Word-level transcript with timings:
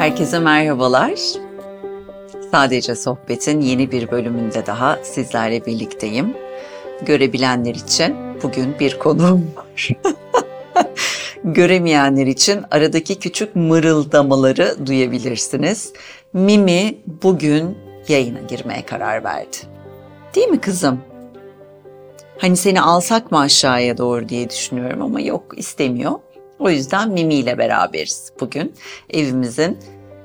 Herkese 0.00 0.38
merhabalar. 0.38 1.12
Sadece 2.50 2.94
Sohbet'in 2.94 3.60
yeni 3.60 3.92
bir 3.92 4.10
bölümünde 4.10 4.66
daha 4.66 4.98
sizlerle 5.02 5.66
birlikteyim. 5.66 6.34
Görebilenler 7.02 7.74
için 7.74 8.16
bugün 8.42 8.78
bir 8.78 8.98
konuğum 8.98 9.46
var. 9.56 9.88
Göremeyenler 11.44 12.26
için 12.26 12.60
aradaki 12.70 13.18
küçük 13.18 13.56
mırıldamaları 13.56 14.86
duyabilirsiniz. 14.86 15.92
Mimi 16.32 16.94
bugün 17.22 17.78
yayına 18.08 18.40
girmeye 18.40 18.86
karar 18.86 19.24
verdi. 19.24 19.56
Değil 20.34 20.48
mi 20.48 20.60
kızım? 20.60 21.00
Hani 22.38 22.56
seni 22.56 22.80
alsak 22.80 23.32
mı 23.32 23.38
aşağıya 23.38 23.98
doğru 23.98 24.28
diye 24.28 24.50
düşünüyorum 24.50 25.02
ama 25.02 25.20
yok 25.20 25.54
istemiyor. 25.56 26.12
O 26.60 26.70
yüzden 26.70 27.10
Mimi 27.10 27.34
ile 27.34 27.58
beraberiz 27.58 28.32
bugün. 28.40 28.74
Evimizin 29.10 29.78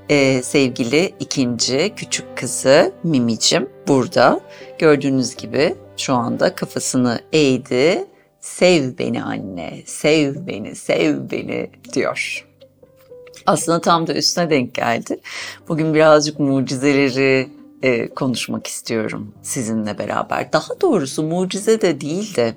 e, 0.08 0.42
sevgili 0.42 1.14
ikinci 1.20 1.92
küçük 1.96 2.36
kızı 2.36 2.92
Mimicim 3.02 3.68
burada. 3.88 4.40
Gördüğünüz 4.78 5.36
gibi 5.36 5.74
şu 5.96 6.14
anda 6.14 6.54
kafasını 6.54 7.20
eğdi. 7.32 8.04
Sev 8.40 8.98
beni 8.98 9.22
anne, 9.22 9.82
sev 9.86 10.46
beni, 10.46 10.74
sev 10.74 11.30
beni 11.30 11.70
diyor. 11.92 12.46
Aslında 13.46 13.80
tam 13.80 14.06
da 14.06 14.14
üstüne 14.14 14.50
denk 14.50 14.74
geldi. 14.74 15.20
Bugün 15.68 15.94
birazcık 15.94 16.40
mucizeleri 16.40 17.48
e, 17.82 18.08
konuşmak 18.08 18.66
istiyorum 18.66 19.34
sizinle 19.42 19.98
beraber. 19.98 20.52
Daha 20.52 20.80
doğrusu 20.80 21.22
mucize 21.22 21.80
de 21.80 22.00
değil 22.00 22.36
de 22.36 22.54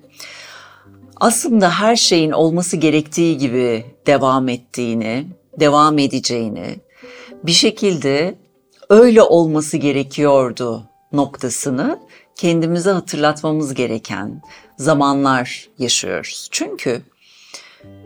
aslında 1.15 1.69
her 1.69 1.95
şeyin 1.95 2.31
olması 2.31 2.77
gerektiği 2.77 3.37
gibi 3.37 3.85
devam 4.07 4.49
ettiğini, 4.49 5.27
devam 5.59 5.99
edeceğini, 5.99 6.75
bir 7.43 7.51
şekilde 7.51 8.35
öyle 8.89 9.21
olması 9.21 9.77
gerekiyordu 9.77 10.83
noktasını 11.11 11.99
kendimize 12.35 12.91
hatırlatmamız 12.91 13.73
gereken 13.73 14.41
zamanlar 14.77 15.69
yaşıyoruz. 15.77 16.47
Çünkü 16.51 17.01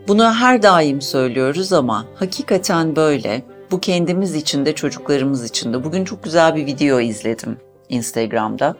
bunu 0.08 0.34
her 0.34 0.62
daim 0.62 1.00
söylüyoruz 1.00 1.72
ama 1.72 2.06
hakikaten 2.14 2.96
böyle. 2.96 3.42
Bu 3.70 3.80
kendimiz 3.80 4.34
için 4.34 4.66
de 4.66 4.74
çocuklarımız 4.74 5.44
için 5.44 5.72
de. 5.72 5.84
Bugün 5.84 6.04
çok 6.04 6.24
güzel 6.24 6.54
bir 6.54 6.66
video 6.66 7.00
izledim 7.00 7.56
Instagram'da. 7.88 8.76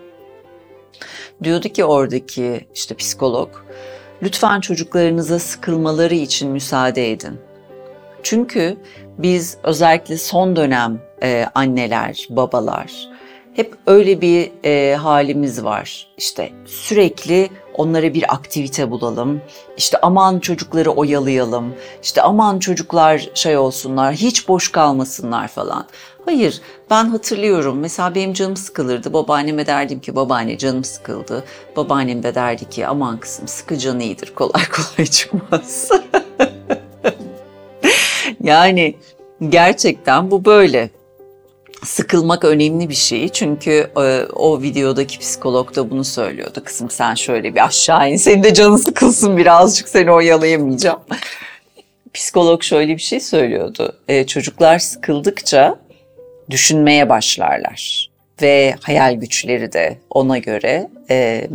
Diyordu 1.42 1.69
ki 1.69 1.84
oradaki 1.84 2.69
işte 2.75 2.94
psikolog, 2.94 3.48
lütfen 4.22 4.60
çocuklarınıza 4.60 5.38
sıkılmaları 5.38 6.14
için 6.14 6.50
müsaade 6.50 7.12
edin. 7.12 7.41
Çünkü 8.25 8.77
biz 9.19 9.58
özellikle 9.62 10.19
son 10.19 10.56
dönem 10.56 11.00
e, 11.22 11.47
anneler, 11.55 12.27
babalar 12.31 13.14
hep 13.55 13.75
öyle 13.86 14.20
bir 14.20 14.50
e, 14.64 14.94
halimiz 14.94 15.64
var. 15.64 16.06
İşte 16.16 16.53
sürekli 16.66 17.50
onlara 17.75 18.14
bir 18.14 18.34
aktivite 18.34 18.91
bulalım. 18.91 19.41
İşte 19.77 19.98
aman 20.03 20.39
çocukları 20.39 20.91
oyalayalım. 20.91 21.75
İşte 22.03 22.22
aman 22.22 22.58
çocuklar 22.58 23.28
şey 23.34 23.56
olsunlar, 23.56 24.14
hiç 24.14 24.48
boş 24.48 24.72
kalmasınlar 24.72 25.48
falan. 25.48 25.86
Hayır, 26.25 26.61
ben 26.91 27.05
hatırlıyorum. 27.05 27.78
Mesela 27.78 28.14
benim 28.14 28.33
canım 28.33 28.56
sıkılırdı. 28.56 29.12
Babaanneme 29.12 29.66
derdim 29.66 30.00
ki 30.00 30.16
babaanne 30.16 30.59
canım 30.59 30.84
sıkıldı. 30.84 31.44
Babaannem 31.77 32.22
de 32.22 32.34
derdi 32.34 32.69
ki 32.69 32.86
aman 32.86 33.19
kızım 33.19 33.48
sıkı 33.48 33.78
canı 33.78 34.03
iyidir. 34.03 34.34
Kolay 34.34 34.62
kolay 34.69 35.06
çıkmaz. 35.06 35.91
yani 38.45 38.95
gerçekten 39.48 40.31
bu 40.31 40.45
böyle 40.45 40.91
sıkılmak 41.84 42.45
önemli 42.45 42.89
bir 42.89 42.95
şey. 42.95 43.28
Çünkü 43.28 43.91
e, 43.97 44.23
o 44.33 44.62
videodaki 44.62 45.19
psikolog 45.19 45.77
da 45.77 45.91
bunu 45.91 46.05
söylüyordu. 46.05 46.62
Kızım 46.65 46.91
sen 46.91 47.15
şöyle 47.15 47.54
bir 47.54 47.65
aşağı 47.65 48.10
in, 48.10 48.16
senin 48.16 48.43
de 48.43 48.54
canın 48.54 48.77
sıkılsın 48.77 49.37
birazcık 49.37 49.88
seni 49.88 50.10
oyalayamayacağım. 50.10 51.00
Psikolog 52.15 52.62
şöyle 52.62 52.97
bir 52.97 53.03
şey 53.03 53.21
söylüyordu. 53.21 53.97
E, 54.09 54.27
çocuklar 54.27 54.78
sıkıldıkça 54.78 55.78
düşünmeye 56.50 57.09
başlarlar. 57.09 58.10
Ve 58.43 58.75
hayal 58.81 59.15
güçleri 59.15 59.72
de 59.72 59.99
ona 60.10 60.38
göre 60.38 60.91
e, 61.10 61.49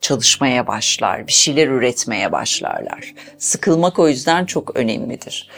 çalışmaya 0.00 0.66
başlar, 0.66 1.26
bir 1.26 1.32
şeyler 1.32 1.68
üretmeye 1.68 2.32
başlarlar. 2.32 3.14
Sıkılmak 3.38 3.98
o 3.98 4.08
yüzden 4.08 4.44
çok 4.44 4.76
önemlidir. 4.76 5.48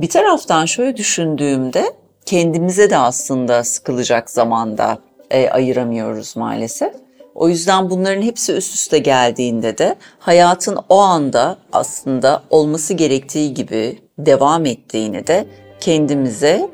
Bir 0.00 0.08
taraftan 0.08 0.64
şöyle 0.64 0.96
düşündüğümde 0.96 1.92
kendimize 2.26 2.90
de 2.90 2.96
aslında 2.96 3.64
sıkılacak 3.64 4.30
zamanda 4.30 4.98
e, 5.30 5.50
ayıramıyoruz 5.50 6.36
maalesef. 6.36 6.92
O 7.34 7.48
yüzden 7.48 7.90
bunların 7.90 8.22
hepsi 8.22 8.52
üst 8.52 8.74
üste 8.74 8.98
geldiğinde 8.98 9.78
de 9.78 9.96
hayatın 10.18 10.78
o 10.88 10.98
anda 10.98 11.56
aslında 11.72 12.42
olması 12.50 12.94
gerektiği 12.94 13.54
gibi 13.54 13.98
devam 14.18 14.66
ettiğini 14.66 15.26
de 15.26 15.46
kendimize 15.80 16.70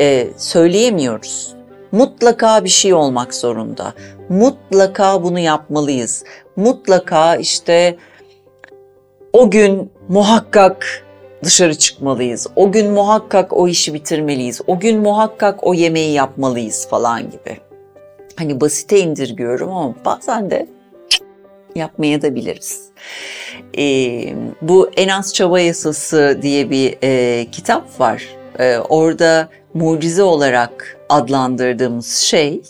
e, 0.00 0.28
söyleyemiyoruz. 0.36 1.54
Mutlaka 1.92 2.64
bir 2.64 2.68
şey 2.68 2.94
olmak 2.94 3.34
zorunda. 3.34 3.94
Mutlaka 4.28 5.22
bunu 5.22 5.38
yapmalıyız. 5.38 6.24
Mutlaka 6.56 7.36
işte 7.36 7.96
o 9.32 9.50
gün 9.50 9.92
muhakkak 10.08 11.05
dışarı 11.46 11.74
çıkmalıyız. 11.74 12.46
O 12.56 12.72
gün 12.72 12.90
muhakkak 12.90 13.52
o 13.52 13.68
işi 13.68 13.94
bitirmeliyiz. 13.94 14.60
O 14.66 14.80
gün 14.80 15.00
muhakkak 15.00 15.66
o 15.66 15.74
yemeği 15.74 16.12
yapmalıyız 16.12 16.88
falan 16.88 17.22
gibi. 17.22 17.58
Hani 18.36 18.60
basite 18.60 19.00
indirgiyorum 19.00 19.72
ama 19.72 19.94
bazen 20.04 20.50
de 20.50 20.66
yapmaya 21.74 22.22
da 22.22 22.34
biliriz. 22.34 22.88
Ee, 23.78 24.34
bu 24.62 24.90
En 24.96 25.08
Az 25.08 25.34
Çaba 25.34 25.60
Yasası 25.60 26.38
diye 26.42 26.70
bir 26.70 26.96
e, 27.02 27.46
kitap 27.52 28.00
var. 28.00 28.28
Ee, 28.58 28.78
orada 28.78 29.48
mucize 29.74 30.22
olarak 30.22 30.98
adlandırdığımız 31.08 32.16
şey 32.16 32.62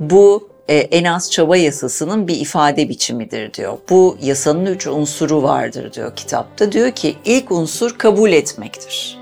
bu 0.00 0.49
en 0.74 1.04
az 1.04 1.30
çaba 1.30 1.56
yasasının 1.56 2.28
bir 2.28 2.40
ifade 2.40 2.88
biçimidir 2.88 3.54
diyor. 3.54 3.78
Bu 3.90 4.16
yasanın 4.22 4.66
üç 4.66 4.86
unsuru 4.86 5.42
vardır 5.42 5.92
diyor 5.92 6.16
kitapta. 6.16 6.72
Diyor 6.72 6.90
ki 6.90 7.16
ilk 7.24 7.50
unsur 7.50 7.98
kabul 7.98 8.32
etmektir. 8.32 9.18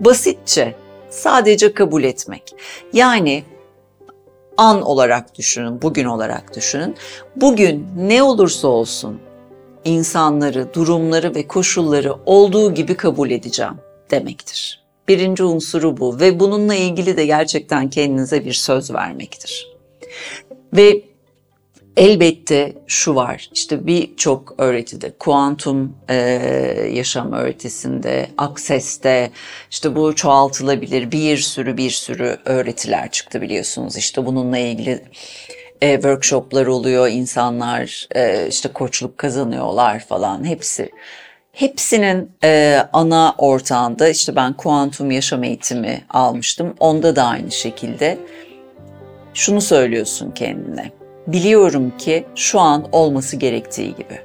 Basitçe 0.00 0.74
sadece 1.10 1.74
kabul 1.74 2.04
etmek. 2.04 2.42
Yani 2.92 3.44
an 4.56 4.82
olarak 4.82 5.34
düşünün, 5.34 5.82
bugün 5.82 6.04
olarak 6.04 6.56
düşünün. 6.56 6.94
Bugün 7.36 7.86
ne 7.96 8.22
olursa 8.22 8.68
olsun 8.68 9.20
insanları, 9.84 10.74
durumları 10.74 11.34
ve 11.34 11.46
koşulları 11.46 12.14
olduğu 12.26 12.74
gibi 12.74 12.96
kabul 12.96 13.30
edeceğim 13.30 13.74
demektir. 14.10 14.82
Birinci 15.08 15.44
unsuru 15.44 15.96
bu 15.96 16.20
ve 16.20 16.40
bununla 16.40 16.74
ilgili 16.74 17.16
de 17.16 17.26
gerçekten 17.26 17.90
kendinize 17.90 18.44
bir 18.44 18.52
söz 18.52 18.94
vermektir. 18.94 19.75
Ve 20.72 21.02
elbette 21.96 22.72
şu 22.86 23.14
var, 23.14 23.50
işte 23.54 23.86
birçok 23.86 24.54
öğretide, 24.58 25.12
kuantum 25.18 25.96
e, 26.08 26.14
yaşam 26.92 27.32
öğretisinde, 27.32 28.26
akseste, 28.38 29.30
işte 29.70 29.96
bu 29.96 30.14
çoğaltılabilir 30.14 31.12
bir 31.12 31.36
sürü 31.36 31.76
bir 31.76 31.90
sürü 31.90 32.38
öğretiler 32.44 33.10
çıktı 33.10 33.42
biliyorsunuz. 33.42 33.96
İşte 33.96 34.26
bununla 34.26 34.58
ilgili 34.58 35.02
e, 35.80 35.94
workshoplar 35.94 36.66
oluyor, 36.66 37.08
insanlar 37.08 38.08
e, 38.14 38.48
işte 38.48 38.68
koçluk 38.68 39.18
kazanıyorlar 39.18 40.00
falan 40.00 40.44
hepsi. 40.44 40.90
Hepsinin 41.52 42.30
e, 42.44 42.80
ana 42.92 43.34
ortağında 43.38 44.08
işte 44.08 44.36
ben 44.36 44.52
kuantum 44.52 45.10
yaşam 45.10 45.44
eğitimi 45.44 46.04
almıştım. 46.10 46.74
Onda 46.80 47.16
da 47.16 47.24
aynı 47.24 47.50
şekilde 47.50 48.18
şunu 49.36 49.60
söylüyorsun 49.60 50.30
kendine. 50.30 50.92
Biliyorum 51.26 51.92
ki 51.98 52.24
şu 52.34 52.60
an 52.60 52.88
olması 52.92 53.36
gerektiği 53.36 53.94
gibi. 53.94 54.20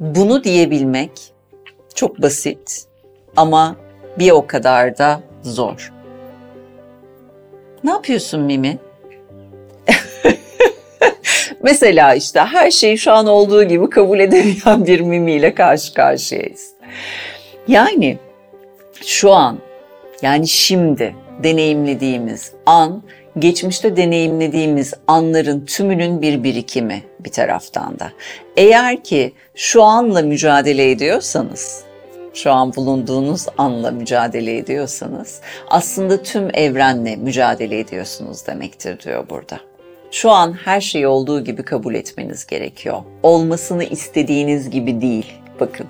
Bunu 0.00 0.44
diyebilmek 0.44 1.10
çok 1.94 2.22
basit 2.22 2.84
ama 3.36 3.76
bir 4.18 4.30
o 4.30 4.46
kadar 4.46 4.98
da 4.98 5.20
zor. 5.42 5.92
Ne 7.84 7.90
yapıyorsun 7.90 8.40
Mimi? 8.40 8.78
Mesela 11.62 12.14
işte 12.14 12.40
her 12.40 12.70
şeyi 12.70 12.98
şu 12.98 13.12
an 13.12 13.26
olduğu 13.26 13.64
gibi 13.64 13.90
kabul 13.90 14.20
edemeyen 14.20 14.86
bir 14.86 15.00
Mimi 15.00 15.32
ile 15.32 15.54
karşı 15.54 15.94
karşıyayız. 15.94 16.72
Yani 17.68 18.18
şu 19.04 19.32
an 19.32 19.58
yani 20.22 20.48
şimdi 20.48 21.14
deneyimlediğimiz 21.42 22.52
an 22.66 23.02
geçmişte 23.40 23.96
deneyimlediğimiz 23.96 24.94
anların 25.06 25.66
tümünün 25.66 26.22
bir 26.22 26.42
birikimi 26.42 27.02
bir 27.20 27.30
taraftan 27.30 27.98
da. 27.98 28.12
Eğer 28.56 29.04
ki 29.04 29.32
şu 29.54 29.82
anla 29.82 30.22
mücadele 30.22 30.90
ediyorsanız 30.90 31.84
şu 32.34 32.52
an 32.52 32.74
bulunduğunuz 32.76 33.46
anla 33.58 33.90
mücadele 33.90 34.56
ediyorsanız 34.56 35.40
aslında 35.68 36.22
tüm 36.22 36.50
evrenle 36.54 37.16
mücadele 37.16 37.78
ediyorsunuz 37.80 38.46
demektir 38.46 39.00
diyor 39.00 39.28
burada. 39.30 39.60
Şu 40.10 40.30
an 40.30 40.52
her 40.52 40.80
şeyi 40.80 41.06
olduğu 41.06 41.44
gibi 41.44 41.62
kabul 41.62 41.94
etmeniz 41.94 42.46
gerekiyor. 42.46 43.02
Olmasını 43.22 43.84
istediğiniz 43.84 44.70
gibi 44.70 45.00
değil. 45.00 45.32
Bakın. 45.60 45.86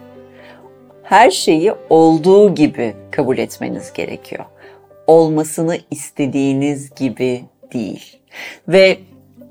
Her 1.03 1.31
şeyi 1.31 1.73
olduğu 1.91 2.55
gibi 2.55 2.95
kabul 3.11 3.39
etmeniz 3.39 3.93
gerekiyor. 3.93 4.45
Olmasını 5.09 5.79
istediğiniz 5.91 6.95
gibi 6.95 7.45
değil. 7.73 8.17
Ve 8.69 8.99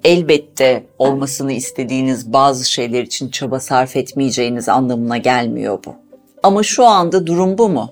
elbette 0.03 0.83
olmasını 0.99 1.51
istediğiniz 1.51 2.33
bazı 2.33 2.71
şeyler 2.71 3.03
için 3.03 3.29
çaba 3.29 3.59
sarf 3.59 3.95
etmeyeceğiniz 3.95 4.69
anlamına 4.69 5.17
gelmiyor 5.17 5.79
bu. 5.85 5.95
Ama 6.43 6.63
şu 6.63 6.85
anda 6.85 7.27
durum 7.27 7.57
bu 7.57 7.69
mu? 7.69 7.91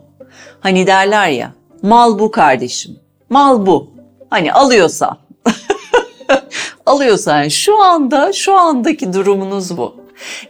Hani 0.60 0.88
derler 0.88 1.30
ya, 1.30 1.54
mal 1.82 2.20
bu 2.20 2.32
kardeşim, 2.32 3.00
mal 3.30 3.66
bu. 3.66 3.92
Hani 4.30 4.54
alıyorsan. 4.54 5.18
alıyorsan 6.86 7.48
şu 7.48 7.82
anda, 7.82 8.34
şu 8.34 8.54
andaki 8.54 9.14
durumunuz 9.14 9.78
bu. 9.78 9.96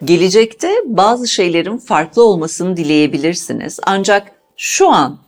Gelecekte 0.03 0.71
bazı 0.85 1.27
şeylerin 1.27 1.77
farklı 1.77 2.23
olmasını 2.23 2.77
dileyebilirsiniz. 2.77 3.79
Ancak 3.83 4.31
şu 4.57 4.89
an 4.89 5.19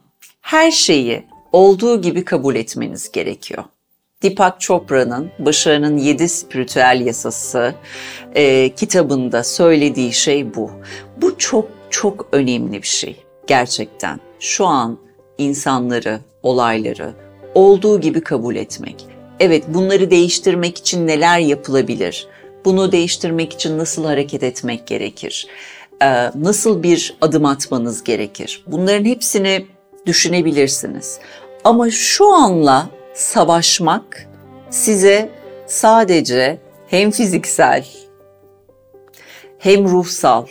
her 0.41 0.71
şeyi 0.71 1.25
olduğu 1.51 2.01
gibi 2.01 2.25
kabul 2.25 2.55
etmeniz 2.55 3.11
gerekiyor. 3.11 3.63
Deepak 4.23 4.61
Chopra'nın 4.61 5.31
Başarının 5.39 5.97
Yedi 5.97 6.29
Spiritüel 6.29 7.01
Yasası 7.05 7.75
e, 8.35 8.69
kitabında 8.69 9.43
söylediği 9.43 10.13
şey 10.13 10.55
bu. 10.55 10.71
Bu 11.17 11.37
çok 11.37 11.69
çok 11.89 12.27
önemli 12.31 12.81
bir 12.81 12.87
şey 12.87 13.23
gerçekten. 13.47 14.19
Şu 14.39 14.65
an 14.65 14.97
insanları, 15.37 16.19
olayları 16.43 17.13
olduğu 17.55 18.01
gibi 18.01 18.21
kabul 18.21 18.55
etmek. 18.55 19.05
Evet 19.39 19.63
bunları 19.67 20.11
değiştirmek 20.11 20.77
için 20.77 21.07
neler 21.07 21.39
yapılabilir? 21.39 22.27
Bunu 22.65 22.91
değiştirmek 22.91 23.53
için 23.53 23.77
nasıl 23.77 24.05
hareket 24.05 24.43
etmek 24.43 24.87
gerekir? 24.87 25.47
Ee, 26.01 26.31
nasıl 26.35 26.83
bir 26.83 27.17
adım 27.21 27.45
atmanız 27.45 28.03
gerekir? 28.03 28.63
Bunların 28.67 29.05
hepsini 29.05 29.65
düşünebilirsiniz. 30.07 31.19
Ama 31.63 31.89
şu 31.89 32.33
anla 32.33 32.89
savaşmak 33.13 34.27
size 34.69 35.29
sadece 35.67 36.59
hem 36.87 37.11
fiziksel 37.11 37.85
hem 39.59 39.89
ruhsal 39.89 40.45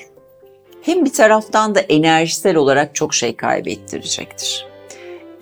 hem 0.82 1.04
bir 1.04 1.12
taraftan 1.12 1.74
da 1.74 1.80
enerjisel 1.80 2.56
olarak 2.56 2.94
çok 2.94 3.14
şey 3.14 3.36
kaybettirecektir. 3.36 4.66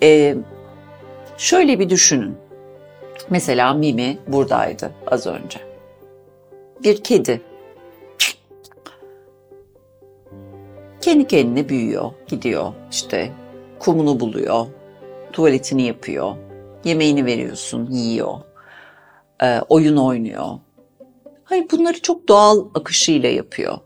Ee, 0.03 0.35
şöyle 1.37 1.79
bir 1.79 1.89
düşünün. 1.89 2.37
Mesela 3.29 3.73
Mimi 3.73 4.17
buradaydı 4.27 4.91
az 5.07 5.27
önce. 5.27 5.59
Bir 6.83 7.03
kedi. 7.03 7.41
Kendi 11.01 11.27
kendine 11.27 11.69
büyüyor, 11.69 12.11
gidiyor, 12.27 12.73
işte 12.91 13.31
kumunu 13.79 14.19
buluyor, 14.19 14.65
tuvaletini 15.33 15.83
yapıyor, 15.83 16.35
yemeğini 16.83 17.25
veriyorsun, 17.25 17.91
yiyor, 17.91 18.39
e, 19.43 19.59
oyun 19.69 19.97
oynuyor. 19.97 20.45
Hayır 21.43 21.65
bunları 21.71 22.01
çok 22.01 22.27
doğal 22.27 22.65
akışıyla 22.75 23.29
yapıyor. 23.29 23.77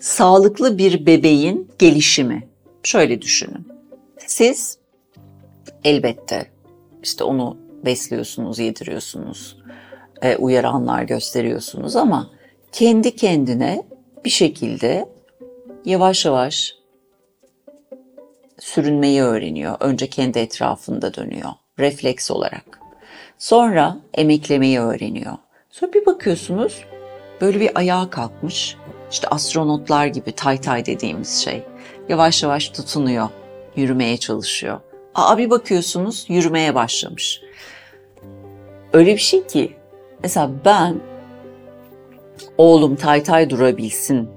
Sağlıklı 0.00 0.78
bir 0.78 1.06
bebeğin 1.06 1.70
gelişimi. 1.78 2.48
Şöyle 2.82 3.22
düşünün. 3.22 3.68
Siz 4.18 4.78
elbette 5.84 6.46
işte 7.02 7.24
onu 7.24 7.56
besliyorsunuz, 7.84 8.58
yediriyorsunuz, 8.58 9.56
e, 10.22 10.36
uyaranlar 10.36 11.02
gösteriyorsunuz 11.02 11.96
ama 11.96 12.30
kendi 12.72 13.16
kendine 13.16 13.82
bir 14.24 14.30
şekilde 14.30 15.08
yavaş 15.84 16.24
yavaş 16.24 16.74
sürünmeyi 18.58 19.22
öğreniyor. 19.22 19.76
Önce 19.80 20.06
kendi 20.06 20.38
etrafında 20.38 21.14
dönüyor 21.14 21.50
refleks 21.78 22.30
olarak. 22.30 22.80
Sonra 23.38 23.96
emeklemeyi 24.14 24.80
öğreniyor. 24.80 25.32
Sonra 25.70 25.92
bir 25.92 26.06
bakıyorsunuz 26.06 26.84
böyle 27.40 27.60
bir 27.60 27.78
ayağa 27.78 28.10
kalkmış. 28.10 28.76
İşte 29.10 29.28
astronotlar 29.28 30.06
gibi 30.06 30.32
tay 30.32 30.60
tay 30.60 30.86
dediğimiz 30.86 31.38
şey. 31.38 31.62
Yavaş 32.08 32.42
yavaş 32.42 32.68
tutunuyor, 32.68 33.28
yürümeye 33.76 34.16
çalışıyor. 34.16 34.80
Aa 35.14 35.38
bir 35.38 35.50
bakıyorsunuz 35.50 36.26
yürümeye 36.28 36.74
başlamış. 36.74 37.40
Öyle 38.92 39.14
bir 39.14 39.20
şey 39.20 39.46
ki 39.46 39.76
mesela 40.22 40.50
ben 40.64 41.00
oğlum 42.58 42.96
tay 42.96 43.22
tay 43.22 43.50
durabilsin 43.50 44.30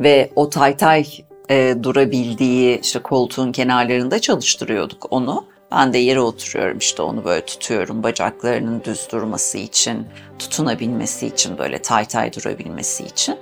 ve 0.00 0.30
o 0.36 0.50
tay 0.50 0.76
tay 0.76 1.06
e, 1.50 1.76
durabildiği 1.82 2.80
işte 2.80 2.98
koltuğun 2.98 3.52
kenarlarında 3.52 4.18
çalıştırıyorduk 4.18 5.06
onu. 5.10 5.44
Ben 5.72 5.92
de 5.92 5.98
yere 5.98 6.20
oturuyorum 6.20 6.78
işte 6.78 7.02
onu 7.02 7.24
böyle 7.24 7.44
tutuyorum 7.44 8.02
bacaklarının 8.02 8.82
düz 8.84 9.08
durması 9.12 9.58
için, 9.58 10.06
tutunabilmesi 10.38 11.26
için 11.26 11.58
böyle 11.58 11.78
tay 11.78 12.04
tay 12.04 12.32
durabilmesi 12.32 13.04
için. 13.04 13.36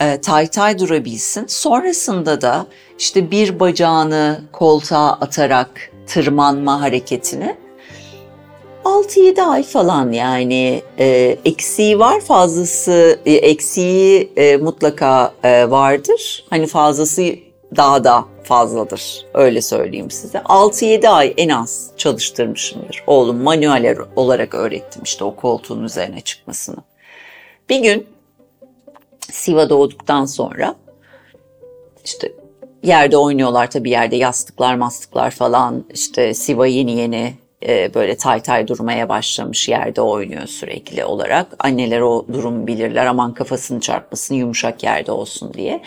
E, 0.00 0.20
tay 0.20 0.46
tay 0.46 0.78
durabilsin. 0.78 1.46
Sonrasında 1.46 2.40
da 2.40 2.66
işte 2.98 3.30
bir 3.30 3.60
bacağını 3.60 4.40
koltuğa 4.52 5.12
atarak 5.12 5.90
tırmanma 6.06 6.80
hareketini 6.80 7.56
6-7 8.86 9.42
ay 9.42 9.62
falan 9.62 10.12
yani 10.12 10.82
e, 10.98 11.36
eksiği 11.44 11.98
var 11.98 12.20
fazlası 12.20 13.20
e, 13.26 13.32
eksiği 13.32 14.32
e, 14.36 14.56
mutlaka 14.56 15.34
e, 15.42 15.70
vardır. 15.70 16.44
Hani 16.50 16.66
fazlası 16.66 17.34
daha 17.76 18.04
da 18.04 18.24
fazladır 18.44 19.26
öyle 19.34 19.62
söyleyeyim 19.62 20.10
size. 20.10 20.38
6-7 20.38 21.08
ay 21.08 21.34
en 21.36 21.48
az 21.48 21.90
çalıştırmışımdır. 21.96 23.04
Oğlum 23.06 23.42
manuel 23.42 23.96
olarak 24.16 24.54
öğrettim 24.54 25.02
işte 25.04 25.24
o 25.24 25.36
koltuğun 25.36 25.84
üzerine 25.84 26.20
çıkmasını. 26.20 26.76
Bir 27.68 27.78
gün 27.78 28.06
Siva 29.20 29.70
doğduktan 29.70 30.24
sonra 30.24 30.74
işte 32.04 32.32
yerde 32.82 33.16
oynuyorlar 33.16 33.70
tabii 33.70 33.90
yerde 33.90 34.16
yastıklar 34.16 34.74
mastıklar 34.74 35.30
falan 35.30 35.84
işte 35.90 36.34
Siva 36.34 36.66
yeni 36.66 36.92
yeni 36.92 37.45
e, 37.62 37.94
böyle 37.94 38.16
tay 38.16 38.40
tay 38.42 38.68
durmaya 38.68 39.08
başlamış 39.08 39.68
yerde 39.68 40.00
oynuyor 40.00 40.46
sürekli 40.46 41.04
olarak. 41.04 41.46
Anneler 41.58 42.00
o 42.00 42.26
durumu 42.32 42.66
bilirler 42.66 43.06
aman 43.06 43.34
kafasını 43.34 43.80
çarpmasın 43.80 44.34
yumuşak 44.34 44.82
yerde 44.82 45.12
olsun 45.12 45.54
diye. 45.54 45.82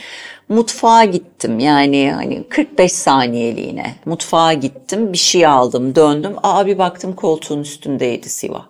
Mutfağa 0.50 1.06
gittim 1.06 1.60
yani 1.60 2.12
hani 2.16 2.44
45 2.50 2.92
saniyeliğine 2.92 3.96
mutfağa 4.06 4.54
gittim 4.54 5.14
bir 5.14 5.18
şey 5.18 5.46
aldım 5.46 5.96
döndüm. 5.96 6.36
Aa 6.44 6.66
bir 6.66 6.78
baktım 6.78 7.16
koltuğun 7.16 7.60
üstündeydi 7.60 8.30
Siva. 8.30 8.66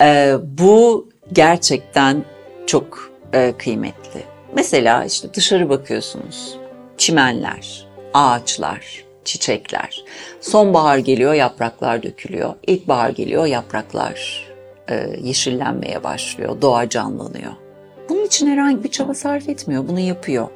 Ee, 0.00 0.34
bu 0.42 1.08
gerçekten 1.32 2.24
çok 2.66 3.12
e, 3.32 3.54
kıymetli. 3.58 4.22
Mesela 4.54 5.04
işte 5.04 5.34
dışarı 5.34 5.68
bakıyorsunuz. 5.68 6.56
Çimenler, 6.98 7.86
ağaçlar, 8.14 9.04
çiçekler. 9.24 10.04
Sonbahar 10.40 10.98
geliyor, 10.98 11.34
yapraklar 11.34 12.02
dökülüyor. 12.02 12.54
İlkbahar 12.66 13.10
geliyor, 13.10 13.46
yapraklar 13.46 14.44
e, 14.90 15.06
yeşillenmeye 15.22 16.04
başlıyor, 16.04 16.62
doğa 16.62 16.88
canlanıyor. 16.88 17.52
Bunun 18.08 18.24
için 18.24 18.46
herhangi 18.46 18.84
bir 18.84 18.90
çaba 18.90 19.14
sarf 19.14 19.48
etmiyor, 19.48 19.88
bunu 19.88 20.00
yapıyor. 20.00 20.48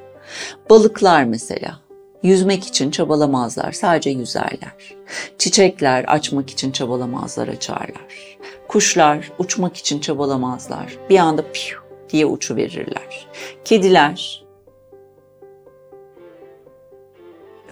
Balıklar 0.70 1.24
mesela. 1.24 1.80
Yüzmek 2.22 2.64
için 2.64 2.90
çabalamazlar, 2.90 3.72
sadece 3.72 4.10
yüzerler. 4.10 4.94
Çiçekler 5.38 6.04
açmak 6.04 6.50
için 6.50 6.72
çabalamazlar, 6.72 7.48
açarlar. 7.48 8.36
Kuşlar 8.68 9.30
uçmak 9.38 9.76
için 9.76 10.00
çabalamazlar. 10.00 10.96
Bir 11.10 11.18
anda 11.18 11.42
piyu 11.52 11.78
diye 12.10 12.26
uçu 12.26 12.56
verirler. 12.56 13.26
Kediler 13.64 14.43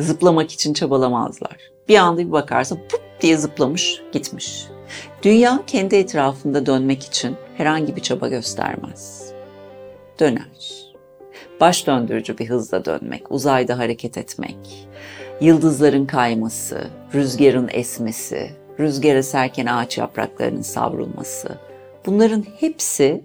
zıplamak 0.02 0.52
için 0.52 0.73
çabalamazlar. 0.73 1.56
Bir 1.88 1.97
anda 1.97 2.21
bir 2.21 2.32
bakarsın 2.32 2.80
put 2.88 3.00
diye 3.21 3.37
zıplamış 3.37 4.02
gitmiş. 4.12 4.64
Dünya 5.23 5.62
kendi 5.66 5.97
etrafında 5.97 6.66
dönmek 6.66 7.02
için 7.02 7.37
herhangi 7.56 7.97
bir 7.97 8.00
çaba 8.00 8.28
göstermez. 8.28 9.32
Döner. 10.21 10.92
Baş 11.61 11.87
döndürücü 11.87 12.38
bir 12.38 12.49
hızla 12.49 12.85
dönmek, 12.85 13.32
uzayda 13.32 13.78
hareket 13.78 14.18
etmek, 14.18 14.88
yıldızların 15.40 16.06
kayması, 16.06 16.87
rüzgarın 17.14 17.68
esmesi, 17.73 18.50
rüzgar 18.78 19.16
eserken 19.16 19.66
ağaç 19.66 19.99
yapraklarının 19.99 20.62
savrulması. 20.62 21.49
Bunların 22.06 22.44
hepsi 22.61 23.25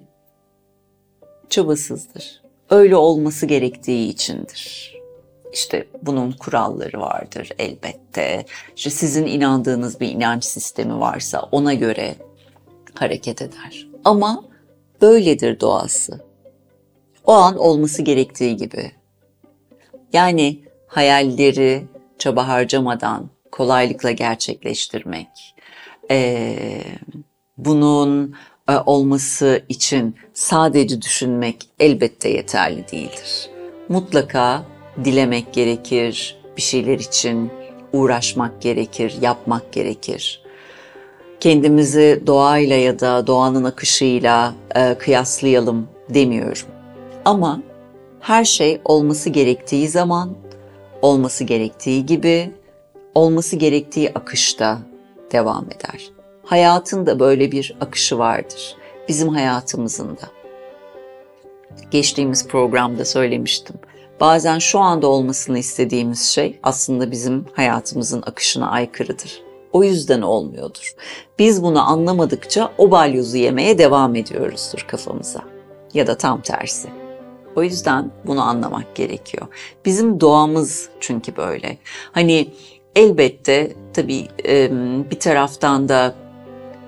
çabasızdır. 1.49 2.41
öyle 2.69 2.95
olması 2.95 3.45
gerektiği 3.45 4.09
içindir. 4.09 4.96
İşte 5.57 5.87
bunun 6.01 6.31
kuralları 6.31 6.99
vardır 6.99 7.49
elbette. 7.59 8.45
İşte 8.75 8.89
sizin 8.89 9.25
inandığınız 9.25 9.99
bir 9.99 10.09
inanç 10.11 10.43
sistemi 10.45 10.99
varsa 10.99 11.49
ona 11.51 11.73
göre 11.73 12.15
hareket 12.93 13.41
eder. 13.41 13.87
Ama 14.03 14.43
böyledir 15.01 15.59
doğası. 15.59 16.25
O 17.25 17.33
an 17.33 17.57
olması 17.57 18.01
gerektiği 18.01 18.57
gibi. 18.57 18.91
Yani 20.13 20.61
hayalleri 20.87 21.87
çaba 22.17 22.47
harcamadan 22.47 23.29
kolaylıkla 23.51 24.11
gerçekleştirmek, 24.11 25.55
ee, 26.11 26.83
bunun 27.57 28.35
e, 28.69 28.77
olması 28.85 29.63
için 29.69 30.15
sadece 30.33 31.01
düşünmek 31.01 31.69
elbette 31.79 32.29
yeterli 32.29 32.87
değildir. 32.91 33.49
Mutlaka 33.89 34.76
dilemek 35.03 35.53
gerekir, 35.53 36.37
bir 36.57 36.61
şeyler 36.61 36.99
için 36.99 37.51
uğraşmak 37.93 38.61
gerekir, 38.61 39.15
yapmak 39.21 39.71
gerekir. 39.71 40.41
Kendimizi 41.39 42.23
doğayla 42.27 42.75
ya 42.75 42.99
da 42.99 43.27
doğanın 43.27 43.63
akışıyla 43.63 44.53
e, 44.75 44.95
kıyaslayalım 44.97 45.87
demiyorum. 46.09 46.67
Ama 47.25 47.61
her 48.19 48.45
şey 48.45 48.81
olması 48.85 49.29
gerektiği 49.29 49.87
zaman, 49.87 50.35
olması 51.01 51.43
gerektiği 51.43 52.05
gibi, 52.05 52.51
olması 53.15 53.55
gerektiği 53.55 54.13
akışta 54.13 54.79
devam 55.31 55.65
eder. 55.65 56.09
Hayatın 56.43 57.05
da 57.05 57.19
böyle 57.19 57.51
bir 57.51 57.75
akışı 57.81 58.17
vardır. 58.17 58.75
Bizim 59.07 59.29
hayatımızın 59.29 60.09
da. 60.09 60.29
Geçtiğimiz 61.91 62.47
programda 62.47 63.05
söylemiştim. 63.05 63.75
Bazen 64.19 64.59
şu 64.59 64.79
anda 64.79 65.07
olmasını 65.07 65.59
istediğimiz 65.59 66.21
şey 66.21 66.59
aslında 66.63 67.11
bizim 67.11 67.45
hayatımızın 67.53 68.23
akışına 68.25 68.69
aykırıdır. 68.69 69.41
O 69.71 69.83
yüzden 69.83 70.21
olmuyordur. 70.21 70.95
Biz 71.39 71.63
bunu 71.63 71.89
anlamadıkça 71.89 72.71
o 72.77 72.91
balyozu 72.91 73.37
yemeye 73.37 73.77
devam 73.77 74.15
ediyoruzdur 74.15 74.85
kafamıza. 74.87 75.41
Ya 75.93 76.07
da 76.07 76.17
tam 76.17 76.41
tersi. 76.41 76.89
O 77.55 77.63
yüzden 77.63 78.11
bunu 78.25 78.41
anlamak 78.41 78.95
gerekiyor. 78.95 79.47
Bizim 79.85 80.19
doğamız 80.21 80.89
çünkü 80.99 81.37
böyle. 81.37 81.77
Hani 82.11 82.49
elbette 82.95 83.71
tabii 83.93 84.27
bir 85.11 85.19
taraftan 85.19 85.89
da 85.89 86.15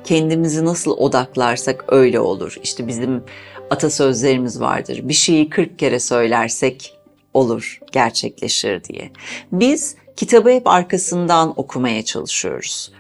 kendimizi 0.04 0.66
nasıl 0.66 0.92
odaklarsak 0.92 1.86
öyle 1.88 2.20
olur. 2.20 2.58
İşte 2.64 2.88
bizim 2.88 3.24
atasözlerimiz 3.70 4.62
vardır. 4.62 5.00
Bir 5.04 5.14
şeyi 5.14 5.50
40 5.50 5.80
kere 5.80 6.00
söylersek 6.00 6.99
olur, 7.34 7.80
gerçekleşir 7.92 8.84
diye. 8.84 9.12
Biz 9.52 9.96
kitabı 10.16 10.50
hep 10.50 10.68
arkasından 10.68 11.54
okumaya 11.56 12.06
çalışıyoruz. 12.06 12.92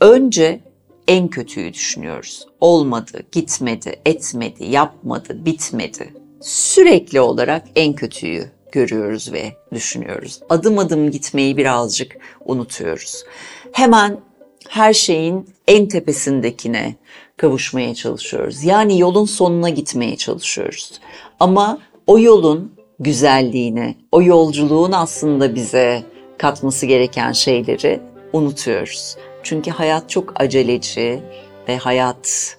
Önce 0.00 0.60
en 1.08 1.28
kötüyü 1.28 1.72
düşünüyoruz. 1.72 2.46
Olmadı, 2.60 3.22
gitmedi, 3.32 4.00
etmedi, 4.06 4.64
yapmadı, 4.64 5.44
bitmedi. 5.44 6.14
Sürekli 6.40 7.20
olarak 7.20 7.66
en 7.76 7.92
kötüyü 7.92 8.50
görüyoruz 8.72 9.32
ve 9.32 9.52
düşünüyoruz. 9.72 10.40
Adım 10.48 10.78
adım 10.78 11.10
gitmeyi 11.10 11.56
birazcık 11.56 12.16
unutuyoruz. 12.44 13.24
Hemen 13.72 14.20
her 14.68 14.94
şeyin 14.94 15.48
en 15.68 15.88
tepesindekine 15.88 16.94
kavuşmaya 17.36 17.94
çalışıyoruz. 17.94 18.64
Yani 18.64 18.98
yolun 18.98 19.24
sonuna 19.24 19.68
gitmeye 19.68 20.16
çalışıyoruz. 20.16 21.00
Ama 21.40 21.78
o 22.06 22.18
yolun 22.18 22.77
güzelliğini, 23.00 23.94
o 24.12 24.22
yolculuğun 24.22 24.92
aslında 24.92 25.54
bize 25.54 26.02
katması 26.38 26.86
gereken 26.86 27.32
şeyleri 27.32 28.00
unutuyoruz. 28.32 29.16
Çünkü 29.42 29.70
hayat 29.70 30.10
çok 30.10 30.40
aceleci 30.40 31.20
ve 31.68 31.76
hayat 31.76 32.56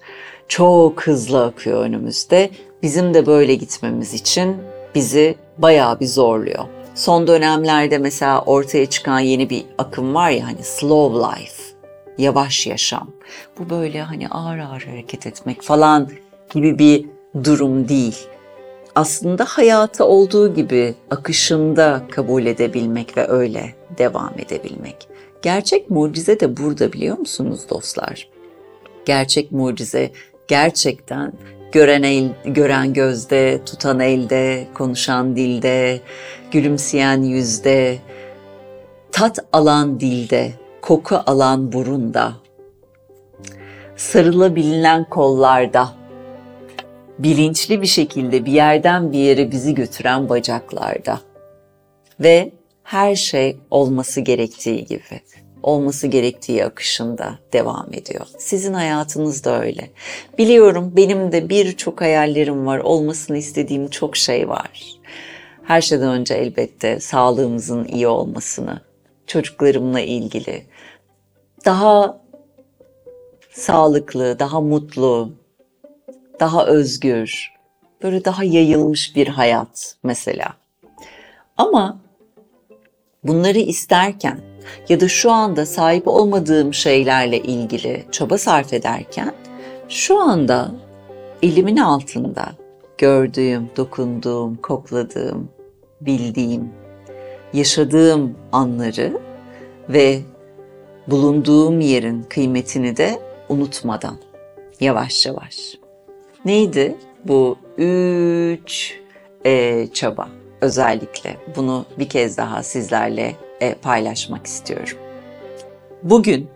çok 0.48 1.06
hızlı 1.06 1.44
akıyor 1.44 1.80
önümüzde. 1.80 2.50
Bizim 2.82 3.14
de 3.14 3.26
böyle 3.26 3.54
gitmemiz 3.54 4.14
için 4.14 4.56
bizi 4.94 5.34
bayağı 5.58 6.00
bir 6.00 6.06
zorluyor. 6.06 6.64
Son 6.94 7.26
dönemlerde 7.26 7.98
mesela 7.98 8.42
ortaya 8.42 8.86
çıkan 8.86 9.20
yeni 9.20 9.50
bir 9.50 9.64
akım 9.78 10.14
var 10.14 10.30
ya 10.30 10.46
hani 10.46 10.62
slow 10.62 11.18
life, 11.18 11.62
yavaş 12.18 12.66
yaşam. 12.66 13.10
Bu 13.58 13.70
böyle 13.70 14.02
hani 14.02 14.28
ağır 14.28 14.58
ağır 14.58 14.82
hareket 14.82 15.26
etmek 15.26 15.62
falan 15.62 16.08
gibi 16.54 16.78
bir 16.78 17.06
durum 17.44 17.88
değil. 17.88 18.16
Aslında 19.00 19.44
hayatı 19.44 20.04
olduğu 20.04 20.54
gibi 20.54 20.94
akışında 21.10 22.02
kabul 22.10 22.46
edebilmek 22.46 23.16
ve 23.16 23.28
öyle 23.28 23.74
devam 23.98 24.32
edebilmek. 24.38 25.08
Gerçek 25.42 25.90
mucize 25.90 26.40
de 26.40 26.56
burada 26.56 26.92
biliyor 26.92 27.18
musunuz 27.18 27.60
dostlar? 27.70 28.28
Gerçek 29.04 29.52
mucize 29.52 30.10
gerçekten 30.48 31.32
gören 31.72 32.02
el, 32.02 32.28
gören 32.44 32.92
gözde, 32.92 33.60
tutan 33.66 34.00
elde, 34.00 34.66
konuşan 34.74 35.36
dilde, 35.36 36.00
gülümseyen 36.50 37.22
yüzde, 37.22 37.98
tat 39.12 39.38
alan 39.52 40.00
dilde, 40.00 40.52
koku 40.82 41.16
alan 41.26 41.72
burunda, 41.72 42.32
sarılabilinen 43.96 45.04
kollarda, 45.04 45.99
bilinçli 47.22 47.82
bir 47.82 47.86
şekilde 47.86 48.44
bir 48.44 48.52
yerden 48.52 49.12
bir 49.12 49.18
yere 49.18 49.50
bizi 49.50 49.74
götüren 49.74 50.28
bacaklarda 50.28 51.20
ve 52.20 52.52
her 52.82 53.14
şey 53.14 53.56
olması 53.70 54.20
gerektiği 54.20 54.84
gibi 54.84 55.20
olması 55.62 56.06
gerektiği 56.06 56.64
akışında 56.64 57.38
devam 57.52 57.86
ediyor. 57.92 58.26
Sizin 58.38 58.74
hayatınız 58.74 59.44
da 59.44 59.60
öyle. 59.60 59.90
Biliyorum 60.38 60.92
benim 60.96 61.32
de 61.32 61.48
birçok 61.48 62.00
hayallerim 62.00 62.66
var, 62.66 62.78
olmasını 62.78 63.38
istediğim 63.38 63.88
çok 63.88 64.16
şey 64.16 64.48
var. 64.48 64.84
Her 65.64 65.80
şeyden 65.80 66.08
önce 66.08 66.34
elbette 66.34 67.00
sağlığımızın 67.00 67.84
iyi 67.84 68.08
olmasını, 68.08 68.80
çocuklarımla 69.26 70.00
ilgili 70.00 70.62
daha 71.64 72.20
sağlıklı, 73.52 74.38
daha 74.38 74.60
mutlu, 74.60 75.32
daha 76.40 76.66
özgür, 76.66 77.52
böyle 78.02 78.24
daha 78.24 78.44
yayılmış 78.44 79.16
bir 79.16 79.28
hayat 79.28 79.96
mesela. 80.02 80.48
Ama 81.56 82.00
bunları 83.24 83.58
isterken 83.58 84.40
ya 84.88 85.00
da 85.00 85.08
şu 85.08 85.30
anda 85.30 85.66
sahip 85.66 86.08
olmadığım 86.08 86.74
şeylerle 86.74 87.38
ilgili 87.38 88.04
çaba 88.10 88.38
sarf 88.38 88.72
ederken 88.72 89.32
şu 89.88 90.18
anda 90.18 90.70
elimin 91.42 91.76
altında 91.76 92.52
gördüğüm, 92.98 93.70
dokunduğum, 93.76 94.56
kokladığım, 94.56 95.48
bildiğim, 96.00 96.72
yaşadığım 97.52 98.36
anları 98.52 99.20
ve 99.88 100.20
bulunduğum 101.06 101.80
yerin 101.80 102.22
kıymetini 102.22 102.96
de 102.96 103.20
unutmadan 103.48 104.16
yavaş 104.80 105.26
yavaş. 105.26 105.79
Neydi 106.44 106.96
bu 107.24 107.58
üç 107.78 108.98
e, 109.46 109.86
çaba? 109.92 110.28
Özellikle 110.60 111.36
bunu 111.56 111.86
bir 111.98 112.08
kez 112.08 112.36
daha 112.36 112.62
sizlerle 112.62 113.36
e, 113.60 113.74
paylaşmak 113.74 114.46
istiyorum. 114.46 114.98
Bugün 116.02 116.48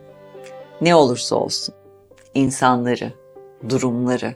ne 0.81 0.95
olursa 0.95 1.37
olsun 1.37 1.75
insanları, 2.35 3.13
durumları, 3.69 4.35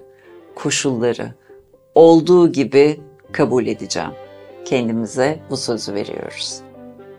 koşulları 0.55 1.35
olduğu 1.95 2.53
gibi 2.53 3.01
kabul 3.33 3.67
edeceğim. 3.67 4.13
Kendimize 4.65 5.41
bu 5.51 5.57
sözü 5.57 5.95
veriyoruz. 5.95 6.61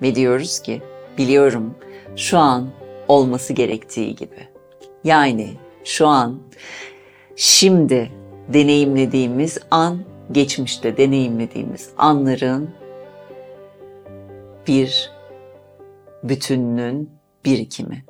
Ve 0.01 0.15
diyoruz 0.15 0.59
ki 0.59 0.81
biliyorum 1.17 1.75
şu 2.15 2.37
an 2.37 2.69
olması 3.07 3.53
gerektiği 3.53 4.15
gibi. 4.15 4.47
Yani 5.03 5.49
şu 5.83 6.07
an 6.07 6.39
şimdi 7.35 8.18
deneyimlediğimiz 8.53 9.57
an 9.71 9.99
geçmişte 10.31 10.97
deneyimlediğimiz 10.97 11.89
anların 11.97 12.69
bir 14.67 15.11
bütününün 16.23 17.09
birikimi. 17.45 18.05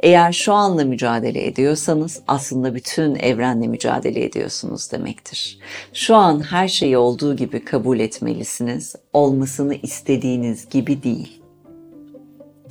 Eğer 0.00 0.32
şu 0.32 0.52
anla 0.52 0.84
mücadele 0.84 1.46
ediyorsanız 1.46 2.22
aslında 2.28 2.74
bütün 2.74 3.14
evrenle 3.14 3.66
mücadele 3.66 4.24
ediyorsunuz 4.24 4.92
demektir. 4.92 5.58
Şu 5.92 6.14
an 6.16 6.40
her 6.40 6.68
şeyi 6.68 6.98
olduğu 6.98 7.36
gibi 7.36 7.64
kabul 7.64 8.00
etmelisiniz. 8.00 8.96
Olmasını 9.12 9.74
istediğiniz 9.74 10.68
gibi 10.68 11.02
değil. 11.02 11.42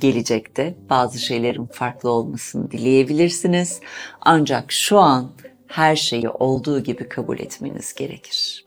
Gelecekte 0.00 0.74
bazı 0.90 1.18
şeylerin 1.18 1.66
farklı 1.66 2.10
olmasını 2.10 2.70
dileyebilirsiniz. 2.70 3.80
Ancak 4.20 4.72
şu 4.72 4.98
an 4.98 5.30
her 5.74 5.96
şeyi 5.96 6.28
olduğu 6.28 6.80
gibi 6.80 7.08
kabul 7.08 7.38
etmeniz 7.38 7.94
gerekir. 7.94 8.64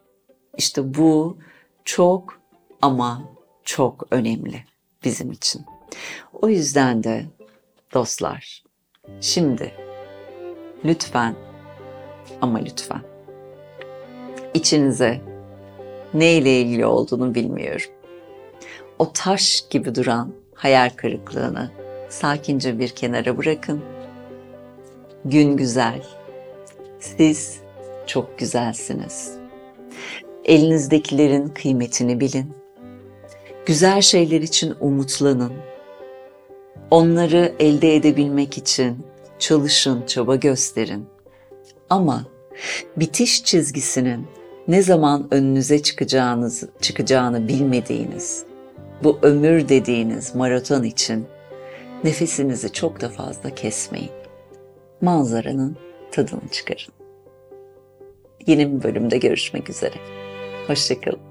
İşte 0.57 0.93
bu 0.93 1.37
çok 1.85 2.39
ama 2.81 3.23
çok 3.63 4.07
önemli 4.11 4.63
bizim 5.03 5.31
için. 5.31 5.65
O 6.33 6.49
yüzden 6.49 7.03
de 7.03 7.25
dostlar 7.93 8.63
şimdi 9.21 9.71
lütfen 10.85 11.35
ama 12.41 12.57
lütfen 12.57 13.01
içinize 14.53 15.21
ne 16.13 16.33
ile 16.33 16.61
ilgili 16.61 16.85
olduğunu 16.85 17.35
bilmiyorum. 17.35 17.91
O 18.99 19.13
taş 19.13 19.63
gibi 19.69 19.95
duran 19.95 20.33
hayal 20.55 20.89
kırıklığını 20.89 21.71
sakince 22.09 22.79
bir 22.79 22.89
kenara 22.89 23.37
bırakın. 23.37 23.81
Gün 25.25 25.57
güzel. 25.57 26.16
Siz 26.99 27.57
çok 28.07 28.39
güzelsiniz. 28.39 29.31
Elinizdekilerin 30.45 31.47
kıymetini 31.47 32.19
bilin. 32.19 32.53
Güzel 33.65 34.01
şeyler 34.01 34.41
için 34.41 34.73
umutlanın. 34.79 35.53
Onları 36.91 37.53
elde 37.59 37.95
edebilmek 37.95 38.57
için 38.57 38.97
çalışın, 39.39 40.05
çaba 40.07 40.35
gösterin. 40.35 41.05
Ama 41.89 42.25
bitiş 42.97 43.43
çizgisinin 43.43 44.27
ne 44.67 44.81
zaman 44.81 45.27
önünüze 45.31 45.83
çıkacağınız 45.83 46.63
çıkacağını 46.81 47.47
bilmediğiniz 47.47 48.43
bu 49.03 49.19
ömür 49.21 49.69
dediğiniz 49.69 50.35
maraton 50.35 50.83
için 50.83 51.25
nefesinizi 52.03 52.73
çok 52.73 53.01
da 53.01 53.09
fazla 53.09 53.49
kesmeyin. 53.55 54.11
Manzaranın 55.01 55.77
tadını 56.11 56.49
çıkarın. 56.51 56.93
Yeni 58.47 58.77
bir 58.77 58.83
bölümde 58.83 59.17
görüşmek 59.17 59.69
üzere. 59.69 59.95
Hoşçakalın. 60.67 61.26